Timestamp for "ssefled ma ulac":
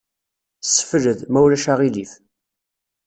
0.63-1.65